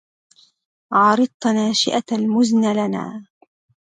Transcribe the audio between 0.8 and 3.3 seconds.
عرضت ناشئة المزن لنا